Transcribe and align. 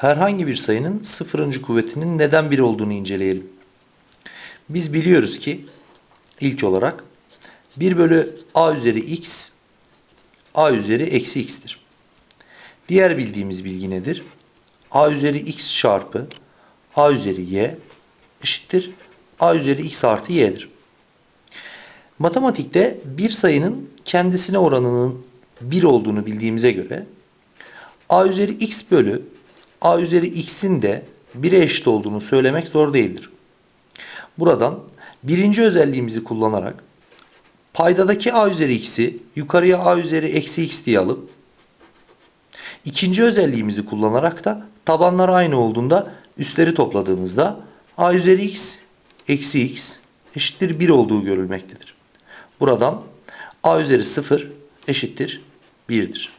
herhangi 0.00 0.46
bir 0.46 0.56
sayının 0.56 1.02
sıfırıncı 1.02 1.62
kuvvetinin 1.62 2.18
neden 2.18 2.50
1 2.50 2.58
olduğunu 2.58 2.92
inceleyelim. 2.92 3.46
Biz 4.68 4.92
biliyoruz 4.92 5.38
ki 5.38 5.64
ilk 6.40 6.64
olarak 6.64 7.04
1 7.76 7.96
bölü 7.98 8.36
a 8.54 8.72
üzeri 8.72 9.00
x 9.00 9.50
a 10.54 10.70
üzeri 10.70 11.02
eksi 11.02 11.40
x'tir. 11.40 11.80
Diğer 12.88 13.18
bildiğimiz 13.18 13.64
bilgi 13.64 13.90
nedir? 13.90 14.22
a 14.90 15.10
üzeri 15.10 15.38
x 15.38 15.78
çarpı 15.78 16.26
a 16.96 17.12
üzeri 17.12 17.54
y 17.54 17.76
eşittir 18.42 18.90
a 19.40 19.54
üzeri 19.54 19.82
x 19.82 20.04
artı 20.04 20.32
y'dir. 20.32 20.68
Matematikte 22.18 22.98
bir 23.04 23.30
sayının 23.30 23.90
kendisine 24.04 24.58
oranının 24.58 25.24
1 25.60 25.82
olduğunu 25.82 26.26
bildiğimize 26.26 26.72
göre 26.72 27.06
a 28.08 28.26
üzeri 28.26 28.52
x 28.52 28.84
bölü 28.90 29.22
a 29.80 30.00
üzeri 30.00 30.26
x'in 30.26 30.82
de 30.82 31.02
1'e 31.40 31.62
eşit 31.62 31.88
olduğunu 31.88 32.20
söylemek 32.20 32.68
zor 32.68 32.94
değildir. 32.94 33.30
Buradan 34.38 34.78
birinci 35.22 35.62
özelliğimizi 35.62 36.24
kullanarak 36.24 36.84
paydadaki 37.74 38.32
a 38.32 38.50
üzeri 38.50 38.74
x'i 38.74 39.16
yukarıya 39.36 39.78
a 39.78 39.98
üzeri 39.98 40.26
eksi 40.26 40.64
x 40.64 40.84
diye 40.84 40.98
alıp 40.98 41.30
ikinci 42.84 43.24
özelliğimizi 43.24 43.84
kullanarak 43.84 44.44
da 44.44 44.66
tabanlar 44.84 45.28
aynı 45.28 45.60
olduğunda 45.60 46.12
üstleri 46.38 46.74
topladığımızda 46.74 47.60
a 47.98 48.14
üzeri 48.14 48.44
x 48.44 48.78
eksi 49.28 49.62
x 49.62 49.98
eşittir 50.36 50.80
1 50.80 50.88
olduğu 50.88 51.24
görülmektedir. 51.24 51.94
Buradan 52.60 53.02
a 53.62 53.80
üzeri 53.80 54.04
0 54.04 54.48
eşittir 54.88 55.42
1'dir. 55.90 56.37